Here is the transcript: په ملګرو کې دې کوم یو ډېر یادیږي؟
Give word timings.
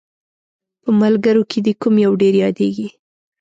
په 0.81 0.89
ملګرو 1.01 1.43
کې 1.49 1.59
دې 1.65 1.73
کوم 1.81 1.95
یو 2.05 2.11
ډېر 2.21 2.33
یادیږي؟ 2.43 2.87